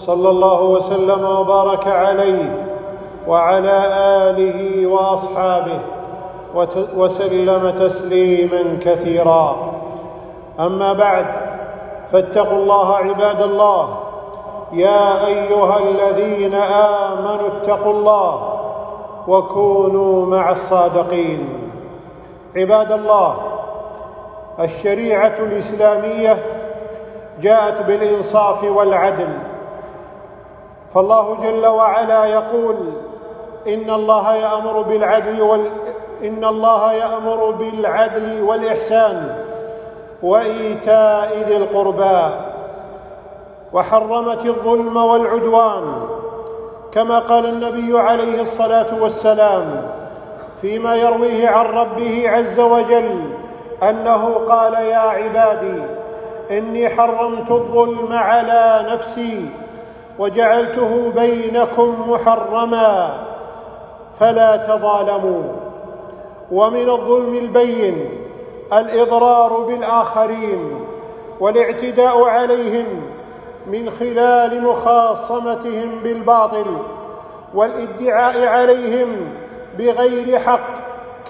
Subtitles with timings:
[0.00, 2.66] صلى الله وسلم وبارك عليه
[3.28, 3.78] وعلى
[4.28, 5.80] آله وأصحابه
[6.96, 9.56] وسلم تسليما كثيرا.
[10.60, 11.26] أما بعد
[12.12, 13.88] فاتقوا الله عباد الله.
[14.72, 18.58] يا أيها الذين آمنوا اتقوا الله
[19.28, 21.48] وكونوا مع الصادقين.
[22.56, 23.34] عباد الله
[24.60, 26.38] الشريعة الإسلامية
[27.40, 29.49] جاءت بالإنصاف والعدل.
[30.94, 32.76] فالله جل وعلا يقول
[33.68, 35.70] إن الله يأمر بالعدل وال
[36.24, 39.44] إن الله يأمر بالعدل والإحسان
[40.22, 42.20] وإيتاء ذي القربى
[43.72, 46.08] وحرمت الظلم والعدوان
[46.92, 49.82] كما قال النبي عليه الصلاة والسلام
[50.60, 53.20] فيما يرويه عن ربه عز وجل
[53.82, 55.82] أنه قال يا عبادي
[56.50, 59.46] إني حرمت الظلم على نفسي
[60.18, 63.10] وجعلته بينكم محرما
[64.20, 65.42] فلا تظالموا.
[66.52, 68.10] ومن الظلم البين
[68.72, 70.84] الإضرار بالآخرين
[71.40, 72.86] والاعتداء عليهم
[73.66, 76.66] من خلال مخاصمتهم بالباطل
[77.54, 79.08] والادعاء عليهم
[79.78, 80.68] بغير حق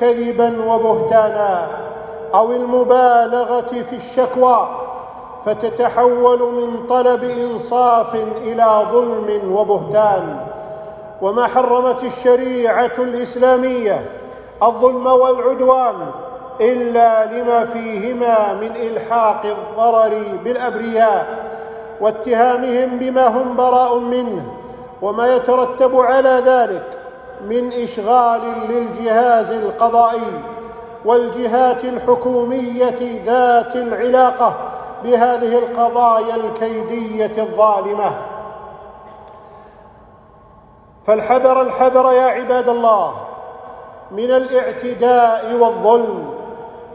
[0.01, 1.67] كذبا وبهتانا
[2.35, 4.69] أو المبالغة في الشكوى.
[5.47, 10.47] فتتحول من طلب إنصاف إلى ظلم وبهتان.
[11.23, 14.11] وما حرمت الشريعة الإسلامية
[14.63, 15.95] الظلم والعدوان
[16.61, 21.51] إلا لما فيهما من إلحاق الضرر بالأبرياء
[22.01, 24.55] واتهامهم بما هم براء منه.
[25.03, 26.83] وما يترتب على ذلك
[27.49, 30.33] من إشغال للجهاز القضائي
[31.05, 34.70] والجهات الحكومية ذات العلاقة
[35.05, 38.11] بهذه القضايا الكيدية الظالمة.
[41.07, 43.15] فالحذر الحذر يا عباد الله
[44.11, 46.35] من الاعتداء والظلم.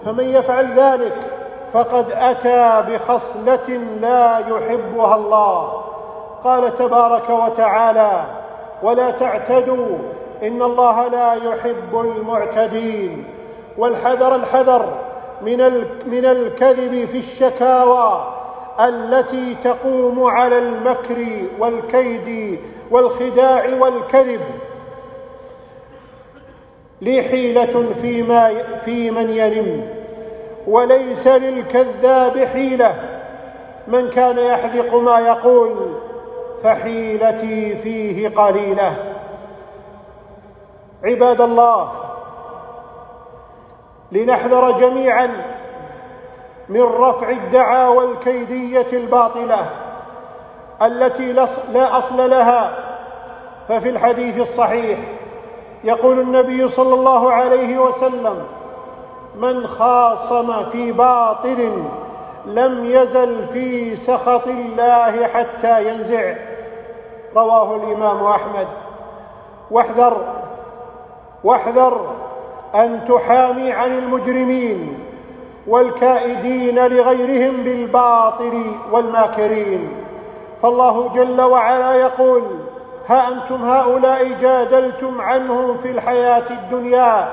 [0.05, 1.31] فمن يفعل ذلك
[1.73, 3.69] فقد أتى بخصلة
[4.01, 5.81] لا يحبها الله.
[6.43, 8.25] قال تبارك وتعالى
[8.83, 9.97] ولا تعتدوا
[10.43, 13.27] إن الله لا يحب المعتدين.
[13.77, 15.04] والحذر الحذر
[15.41, 18.33] من من الكذب في الشكاوى
[18.79, 21.25] التي تقوم على المكر
[21.59, 22.59] والكيد
[22.91, 24.41] والخداع والكذب.
[27.01, 28.51] لي حيلة فيما
[28.85, 29.87] في من يلم
[30.67, 32.95] وليس للكذاب حيلة.
[33.87, 35.95] من كان يحذق ما يقول
[36.63, 38.95] فحيلتي فيه قليلة.
[41.03, 42.04] عباد الله
[44.11, 45.29] لنحذر جميعا
[46.69, 49.69] من رفع الدعاوى الكيديه الباطلة
[50.81, 51.33] التي
[51.73, 52.77] لا أصل لها.
[53.69, 54.99] ففي الحديث الصحيح
[55.83, 58.43] يقول النبي صلى الله عليه وسلم
[59.35, 61.83] من خاصم في باطل
[62.45, 66.35] لم يزل في سخط الله حتى ينزع.
[67.35, 68.67] رواه الإمام أحمد.
[69.71, 70.17] واحذر
[71.43, 72.07] واحذر
[72.75, 74.99] أن تحامي عن المجرمين
[75.67, 79.89] والكائدين لغيرهم بالباطل والماكرين.
[80.61, 82.43] فالله جل وعلا يقول
[83.07, 87.29] ها أنتم هؤلاء جادلتم عنهم في الحياة الدنيا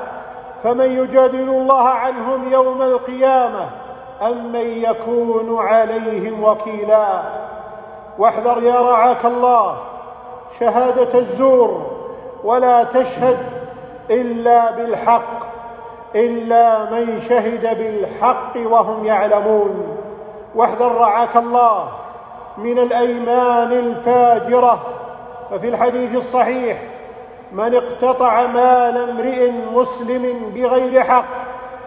[0.62, 3.70] فمن يجادل الله عنهم يوم القيامة
[4.22, 7.22] أم من يكون عليهم وكيلا؟
[8.19, 9.77] واحذر يا رعاك الله
[10.60, 11.86] شهادة الزور
[12.45, 13.38] ولا تشهد
[14.12, 15.53] إلا بالحق
[16.14, 19.97] إلا من شهد بالحق وهم يعلمون.
[20.54, 21.88] واحذر رعاك الله
[22.59, 24.78] من الأيمان الفاجرة.
[25.50, 26.78] ففي الحديث الصحيح
[27.53, 31.24] من اقتطع مال امرئ مسلم بغير حق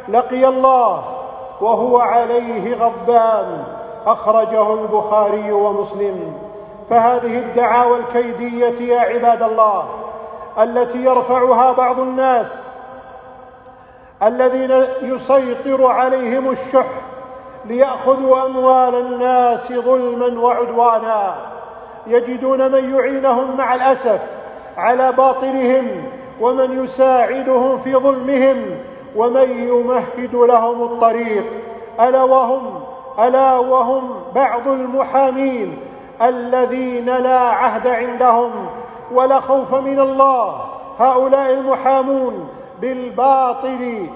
[0.10, 1.04] لقي الله
[1.62, 3.64] وهو عليه غضبان.
[4.08, 6.34] أخرجه البخاري ومسلم.
[6.90, 9.86] فهذه الدعاوى الكيدية يا عباد الله.
[10.60, 12.64] التي يرفعها بعض الناس
[14.24, 16.88] الذين يسيطر عليهم الشح
[17.66, 21.36] ليأخذوا أموال الناس ظلما وعدوانا.
[22.08, 24.22] يجدون من يعينهم مع الأسف
[24.78, 26.04] على باطلهم
[26.42, 28.78] ومن يساعدهم في ظلمهم
[29.16, 31.46] ومن يمهد لهم الطريق.
[32.00, 32.84] ألا وهم
[33.20, 35.78] ألا وهم بعض المحامين
[36.22, 38.52] الذين لا عهد عندهم
[39.12, 40.62] ولا خوف من الله.
[41.00, 42.48] هؤلاء المحامون
[42.82, 44.10] بالباطل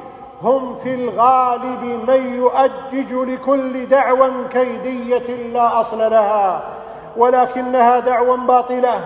[0.43, 6.61] هم في الغالب من يؤجج لكل دعوى كيدية لا أصل لها
[7.17, 9.05] ولكنها دعوى باطلة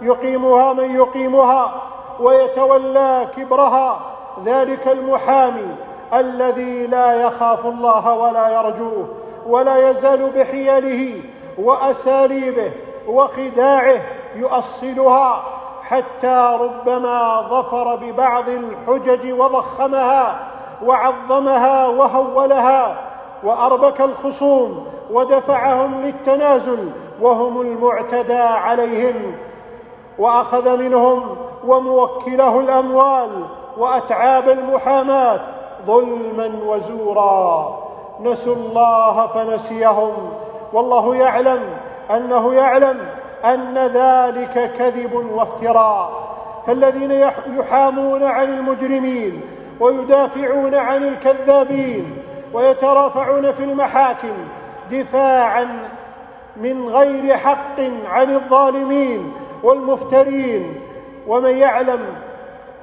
[0.00, 1.72] يقيمها من يقيمها
[2.20, 4.00] ويتولى كبرها.
[4.44, 5.76] ذلك المحامي
[6.14, 9.08] الذي لا يخاف الله ولا يرجوه
[9.46, 11.20] ولا يزال بحيله
[11.58, 12.72] وأساليبه
[13.08, 14.00] وخداعه
[14.36, 15.42] يؤصلها
[15.82, 20.40] حتى ربما ظفر ببعض الحجج وضخمها
[20.84, 22.96] وعظمها وهولها
[23.44, 26.90] وأربك الخصوم ودفعهم للتنازل
[27.20, 29.36] وهم المعتدى عليهم
[30.18, 31.36] وأخذ منهم
[31.66, 33.30] وموكله الأموال
[33.78, 35.40] وأتعاب المحاماه
[35.86, 37.78] ظلما وزورا.
[38.20, 40.32] نسوا الله فنسيهم.
[40.72, 41.62] والله يعلم
[42.10, 43.08] أنه يعلم
[43.44, 46.32] أن ذلك كذب وافتراء.
[46.66, 49.40] فالذين يحامون عن المجرمين
[49.80, 52.16] ويدافعون عن الكذابين
[52.52, 54.34] ويترافعون في المحاكم
[54.90, 55.88] دفاعا
[56.56, 60.80] من غير حق عن الظالمين والمفترين.
[61.26, 62.00] ومن يعلم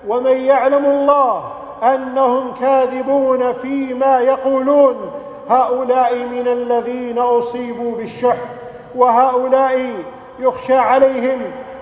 [0.08, 1.52] ومن يعلم الله
[1.84, 5.12] أنهم كاذبون فيما يقولون.
[5.50, 8.38] هؤلاء من الذين أصيبوا بالشح
[8.96, 9.94] وهؤلاء
[10.40, 11.42] يخشى عليهم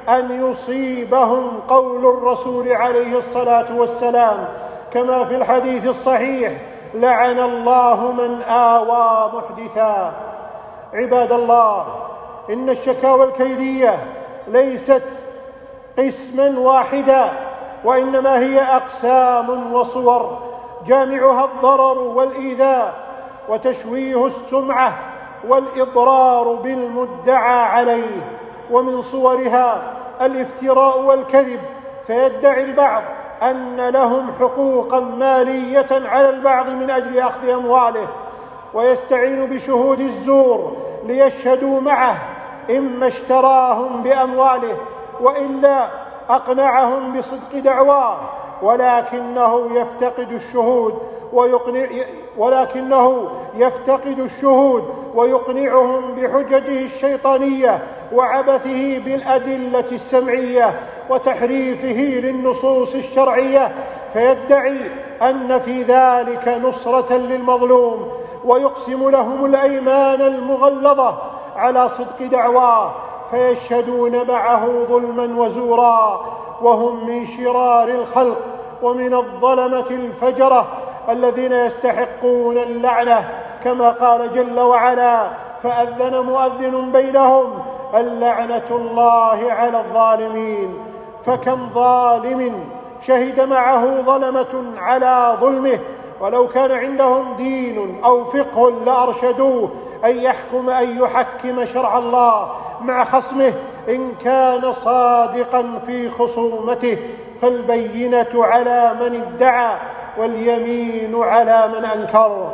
[0.09, 4.47] أن يصيبهم قول الرسول عليه الصلاة والسلام
[4.91, 6.53] كما في الحديث الصحيح
[6.93, 10.13] لعن الله من آوى محدثا.
[10.93, 11.85] عباد الله
[12.49, 14.05] إن الشكاوى الكيدية
[14.47, 15.03] ليست
[15.99, 17.29] قسما واحدا
[17.85, 20.37] وإنما هي أقسام وصور
[20.85, 22.93] جامعها الضرر والإيذاء
[23.49, 24.93] وتشويه السمعة
[25.47, 28.37] والإضرار بالمدعى عليه.
[28.71, 31.59] ومن صورها الافتراء والكذب
[32.07, 33.03] فيدعي البعض
[33.43, 38.07] أن لهم حقوقا مالية على البعض من أجل أخذ أمواله
[38.73, 42.17] ويستعين بشهود الزور ليشهدوا معه
[42.69, 44.77] إما اشتراهم بأمواله
[45.21, 45.87] وإلا
[46.29, 48.17] أقنعهم بصدق دعواه
[48.61, 50.99] ولكنه يفتقد الشهود
[51.33, 51.87] ويقنع
[52.37, 54.83] ولكنه يفتقد الشهود
[55.15, 60.79] ويقنعهم بحججه الشيطانية وعبثه بالأدلة السمعية
[61.09, 63.71] وتحريفه للنصوص الشرعية
[64.13, 64.77] فيدعي
[65.21, 68.11] أن في ذلك نصرة للمظلوم
[68.45, 71.17] ويقسم لهم الأيمان المغلظة
[71.55, 72.91] على صدق دعواه
[73.31, 76.25] فيشهدون معه ظلما وزورا
[76.61, 78.37] وهم من شرار الخلق
[78.83, 80.67] ومن الظلمة الفجرة
[81.09, 83.29] الذين يستحقون اللعنة
[83.63, 85.27] كما قال جل وعلا
[85.63, 87.59] فأذن مؤذن بينهم
[87.95, 90.77] اللعنة الله على الظالمين.
[91.25, 92.69] فكم ظالم
[93.01, 95.79] شهد معه ظلمة على ظلمه
[96.21, 99.69] ولو كان عندهم دين أو فقه لأرشدوه
[100.05, 102.51] أن يحكم أن يحكم شرع الله
[102.81, 103.53] مع خصمه.
[103.89, 106.97] إن كان صادقا في خصومته
[107.41, 109.77] فالبينة على من ادعى.
[110.19, 112.51] واليمين على من أنكر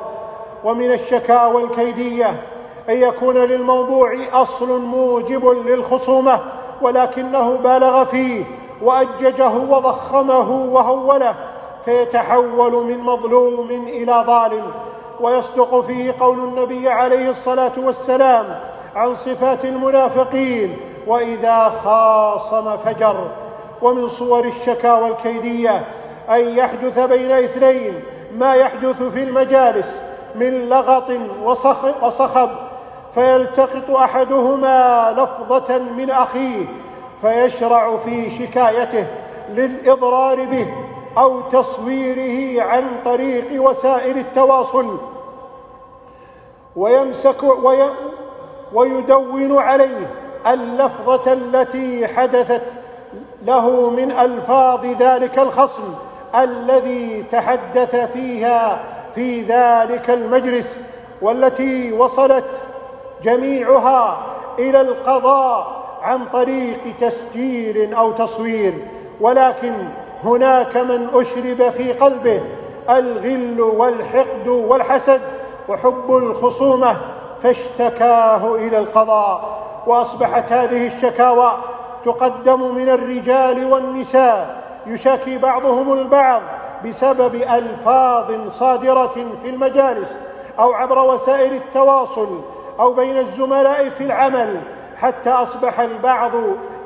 [0.64, 2.42] ومن الشكاوى الكيدية
[2.90, 6.40] أن يكون للموضوع أصل موجب للخصومة
[6.82, 8.44] ولكنه بالغ فيه
[8.82, 11.36] وأججه وضخمه وهوله
[11.86, 14.64] فيتحول من مظلوم إلى ظالم.
[15.22, 18.60] ويصدق فيه قول النبي عليه الصلاة والسلام
[18.96, 20.78] عن صفات المنافقين
[21.08, 23.16] وإذا خاصم فجر.
[23.82, 25.84] ومن صور الشكاوى الكيدية
[26.30, 28.04] أن يحدث بين اثنين
[28.38, 30.00] ما يحدث في المجالس
[30.36, 31.10] من لغط
[32.02, 32.50] وصخب
[33.14, 36.66] فيلتقط أحدهما لفظة من أخيه
[37.22, 39.08] فيشرع في شكايته
[39.50, 40.68] للإضرار به
[41.18, 44.98] أو تصويره عن طريق وسائل التواصل.
[46.76, 47.90] ويمسك وي
[48.74, 50.12] ويدون عليه
[50.48, 52.76] اللفظة التي حدثت
[53.46, 55.94] له من ألفاظ ذلك الخصم
[56.36, 58.84] الذي تحدث فيها
[59.16, 60.78] في ذلك المجلس
[61.22, 62.62] والتي وصلت
[63.24, 64.18] جميعها
[64.60, 68.74] إلى القضاء عن طريق تسجيل أو تصوير.
[69.22, 69.74] ولكن
[70.24, 72.42] هناك من أشرب في قلبه
[72.90, 75.22] الغل والحقد والحسد
[75.70, 76.98] وحب الخصومة
[77.42, 79.64] فاشتكاه إلى القضاء.
[79.88, 81.52] وأصبحت هذه الشكاوى
[82.06, 86.42] تقدم من الرجال والنساء يشاكي بعضهم البعض
[86.86, 90.08] بسبب ألفاظ صادرة في المجالس
[90.60, 92.42] أو عبر وسائل التواصل
[92.80, 94.62] أو بين الزملاء في العمل
[94.98, 96.32] حتى أصبح البعض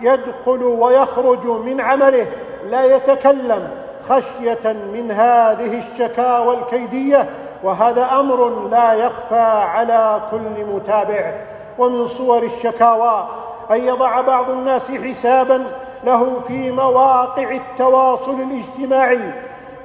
[0.02, 2.28] يدخل ويخرج من عمله
[2.70, 3.70] لا يتكلم
[4.10, 7.30] خشية من هذه الشكاوى الكيدية
[7.64, 9.40] وهذا أمر لا يخفى
[9.76, 11.34] على كل متابع.
[11.78, 13.28] ومن صور الشكاوى
[13.72, 15.64] أن يضع بعض الناس حسابا
[16.04, 19.34] له في مواقع التواصل الاجتماعي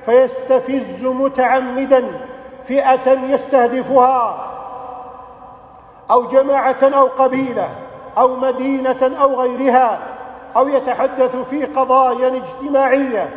[0.04, 2.04] فيستفز متعمدا
[2.62, 4.49] فئة يستهدفها
[6.11, 7.69] أو جماعة أو قبيلة
[8.19, 9.99] أو مدينة أو غيرها
[10.57, 13.31] أو يتحدث في قضايا اجتماعية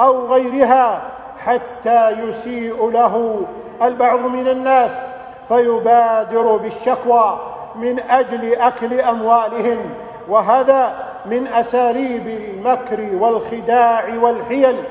[0.00, 1.02] أو غيرها
[1.38, 3.42] حتى يسيء له
[3.82, 4.92] البعض من الناس
[5.48, 7.40] فيبادر بالشكوى
[7.74, 9.78] من أجل أكل أموالهم
[10.28, 14.84] وهذا من اساليب المكر والخداع والحيل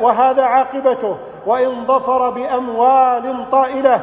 [0.00, 1.16] وهذا, عاقبته.
[1.46, 4.00] وإن ظفر بأموال طائلة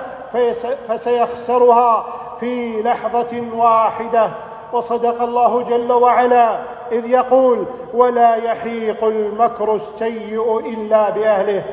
[0.88, 2.06] فسيخسرها
[2.39, 4.30] في لحظة واحدة.
[4.74, 6.60] وصدق الله جل وعلا
[6.92, 11.63] إذ يقول ولا يحيق المكر السيء إلا بأهله.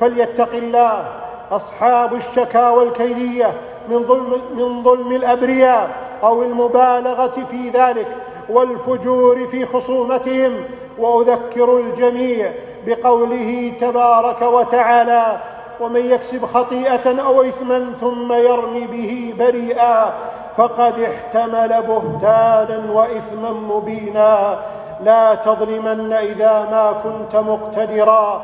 [0.00, 1.04] فليتق الله
[1.52, 3.54] أصحاب الشكاوى الكيديه
[3.88, 5.90] من ظلم من ظلم الأبرياء
[6.22, 8.06] أو المبالغة في ذلك
[8.48, 10.64] والفجور في خصومتهم.
[10.98, 12.52] وأذكر الجميع
[12.86, 15.40] بقوله تبارك وتعالى
[15.80, 20.14] ومن يكسب خطيئة أو إثما ثم يرمي به بريئا
[20.56, 24.58] فقد احتمل بهتانا وإثما مبينا.
[25.00, 28.42] لا تظلمن إذا ما كنت مقتدرا.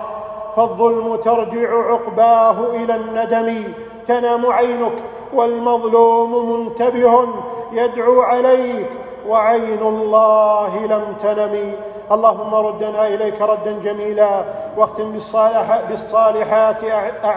[0.56, 3.64] فالظلم ترجع عقباه إلى الندم
[4.06, 4.92] تنام عينك
[5.34, 7.28] والمظلوم منتبه
[7.72, 8.86] يدعو عليك
[9.28, 11.72] وعين الله لم تنم.
[12.12, 14.44] اللهم ردنا إليك ردا جميلا
[14.76, 16.84] واختم بالصالح بالصالحات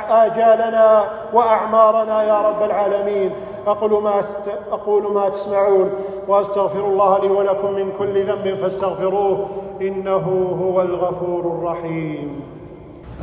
[0.10, 3.32] آجالنا وأعمارنا يا رب العالمين.
[3.67, 4.50] أقول ما است...
[4.72, 5.89] أقول ما تسمعون
[6.27, 9.48] وأستغفر الله لي ولكم من كل ذنب فاستغفروه
[9.82, 10.25] إنه
[10.63, 12.41] هو الغفور الرحيم.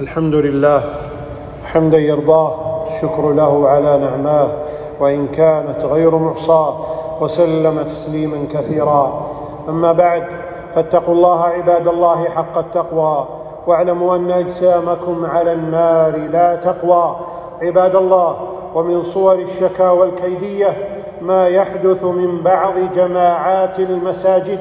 [0.00, 0.82] الحمد لله.
[1.64, 2.69] حمدا يرضاه.
[2.94, 4.49] الشكر له على نعماه
[5.00, 6.75] وإن كانت غير محصاة
[7.20, 9.26] وسلم تسليما كثيرا.
[9.68, 10.25] أما بعد
[10.75, 13.26] فاتقوا الله عباد الله حق التقوى
[13.66, 17.16] واعلموا أن أجسامكم على النار لا تقوى.
[17.62, 18.37] عباد الله
[18.75, 20.76] ومن صور الشكاوى الكيدية
[21.23, 24.59] ما يحدث من بعض جماعات المساجد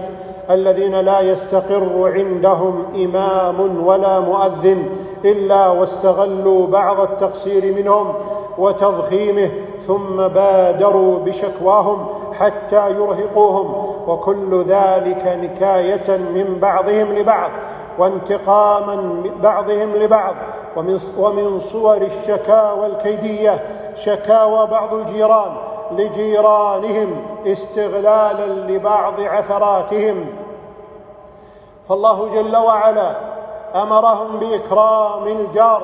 [0.50, 4.90] الذين لا يستقر عندهم إمام ولا مؤذن
[5.26, 8.14] إلا واستغلوا بعض التقصير منهم
[8.58, 9.50] وتضخيمه
[9.88, 12.06] ثم بادروا بشكواهم
[12.40, 17.52] حتى يرهقوهم وكل ذلك نكاية من بعضهم لبعض
[18.00, 20.36] وانتقاما بعضهم لبعض
[21.18, 23.64] ومن صور الشكاوى الكيدية
[23.96, 25.52] شكاوى بعض الجيران
[25.92, 30.26] لجيرانهم استغلالا لبعض عثراتهم.
[31.90, 33.16] فالله جل وعلا
[33.76, 35.82] أمرهم بإكرام الجار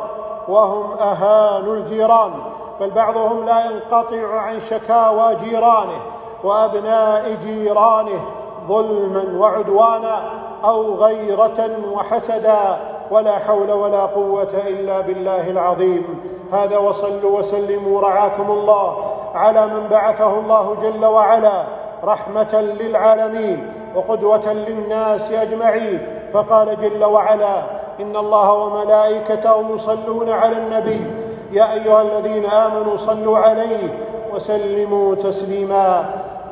[0.47, 2.31] وهم اهانوا الجيران
[2.79, 5.99] بل بعضهم لا ينقطع عن شكاوى جيرانه
[6.43, 8.21] وأبناء جيرانه
[8.67, 10.21] ظلما وعدوانا
[10.65, 12.77] أو غيرة وحسدا
[13.11, 16.19] ولا حول ولا قوة إلا بالله العظيم.
[16.51, 18.97] هذا وصلوا وسلموا رعاكم الله.
[19.35, 21.63] على من بعثه الله جل وعلا
[22.03, 26.07] رحمة للعالمين وقدوة للناس أجمعين.
[26.33, 27.55] فقال جل وعلا
[27.99, 31.01] إن الله وملائكته يصلون على النبي.
[31.51, 33.97] يا أيها الذين آمنوا صلوا عليه
[34.33, 36.05] وسلموا تسليما.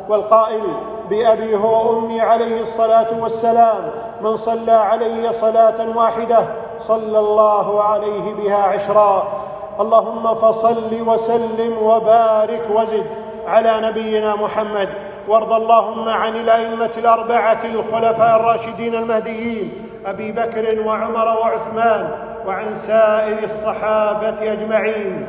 [0.10, 0.64] والقائل
[1.10, 6.46] بأبي هو وأمي عليه الصلاة والسلام من صلى علي صلاة واحدة
[6.80, 9.43] صلى الله عليه بها عشرا.
[9.80, 13.06] اللهم فصل وسلم وبارك وزد
[13.48, 14.90] على نبينا محمد.
[15.28, 19.72] وارض اللهم عن الأئمة الأربعة الخلفاء الراشدين المهديين
[20.06, 22.12] أبي بكر وعمر وعثمان
[22.48, 25.28] وعن سائر الصحابة أجمعين.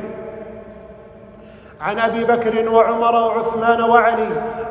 [1.81, 4.29] عن أبي بكر وعمر وعثمان وعلي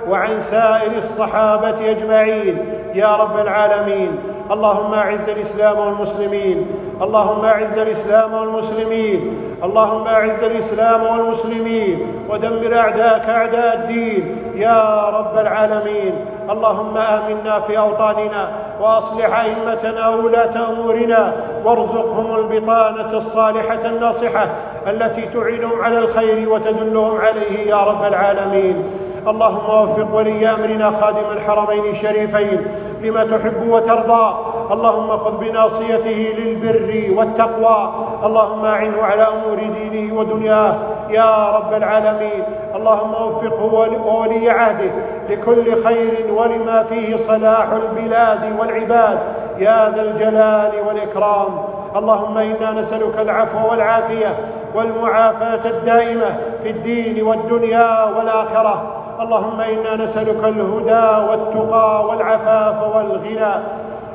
[0.09, 2.59] وعن سائر الصحابة أجمعين.
[2.95, 4.19] يا رب العالمين
[4.51, 6.84] اللهم أعز الإسلام والمسلمين.
[7.03, 9.21] اللهم أعز الإسلام والمسلمين.
[9.65, 12.07] اللهم أعز الإسلام والمسلمين.
[12.31, 14.37] ودمر أعداءك أعداء الدين.
[14.55, 16.15] يا رب العالمين.
[16.51, 21.33] اللهم آمنا في أوطاننا وأصلح أئمتنا وولاة أمورنا.
[21.65, 24.47] وارزقهم البطانة الصالحة الناصحة
[24.87, 28.85] التي تعينهم على الخير وتدلهم عليه يا رب العالمين.
[29.29, 32.67] اللهم وفق ولي أمرنا خادم الحرمين الشريفين
[33.03, 34.54] لما تحب وترضى.
[34.71, 37.95] اللهم خذ بناصيته للبر والتقوى.
[38.25, 40.75] اللهم اعنه على أمور دينه ودنياه.
[41.11, 42.43] يا رب العالمين.
[42.77, 44.91] اللهم وفقه وولي عهده
[45.31, 49.19] لكل خير ولما فيه صلاح البلاد والعباد.
[49.59, 51.49] يا ذا الجلال والإكرام.
[51.97, 54.37] اللهم إنا نسألك العفو والعافية
[54.75, 58.83] والمعافاة الدائمة في الدين والدنيا والآخرة.
[59.21, 63.55] اللهم إنا نسألك الهدى والتقى والعفاف والغنى.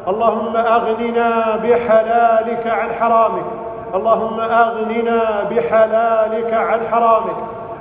[0.08, 3.46] اللهم أغننا بحلالك عن حرامك.
[3.96, 7.36] اللهم أغننا بحلالك عن حرامك.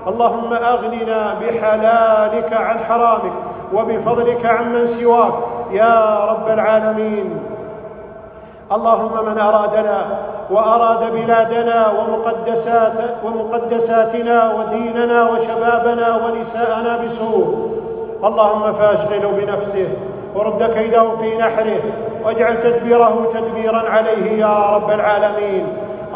[0.08, 3.32] اللهم أغننا بحلالك عن حرامك.
[3.74, 5.32] وبفضلك عمن سواك.
[5.72, 7.40] يا رب العالمين.
[8.72, 10.06] اللهم من أرادنا
[10.50, 17.70] وأراد بلادنا ومقدسات ومقدساتنا وديننا وشبابنا ونساءنا بسوء.
[18.24, 19.88] اللهم فاشغله بنفسه.
[20.34, 22.07] ورد كيده في نحره.
[22.28, 25.66] واجعل تدبيره تدبيرا عليه يا رب العالمين.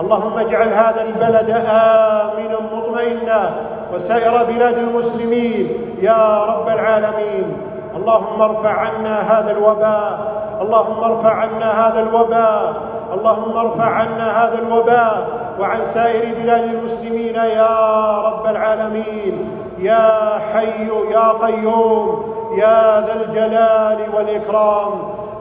[0.00, 3.50] اللهم اجعل هذا البلد امنا مطمئنا
[3.94, 5.68] وسائر بلاد المسلمين
[6.02, 7.56] يا رب العالمين.
[7.96, 10.32] اللهم ارفع عنا هذا الوباء.
[10.60, 12.74] اللهم ارفع عنا هذا الوباء.
[13.14, 15.28] اللهم ارفع عنا هذا الوباء
[15.60, 17.76] وعن سائر بلاد المسلمين يا
[18.26, 19.34] رب العالمين.
[19.78, 24.92] يا حي يا قيوم يا ذا الجلال والإكرام.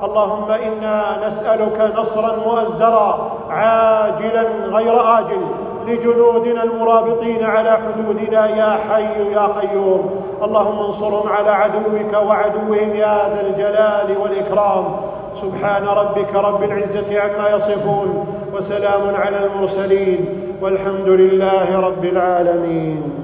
[0.03, 5.41] اللهم إنا نسألك نصرا مؤزرا عاجلا غير آجل
[5.87, 10.09] لجنودنا المرابطين على حدودنا يا حي يا قيوم.
[10.43, 14.85] اللهم انصرهم على عدوك وعدوهم يا ذا الجلال والإكرام.
[15.35, 20.25] سبحان ربك رب العزة عما يصفون وسلام على المرسلين
[20.61, 23.20] والحمد لله رب العالمين.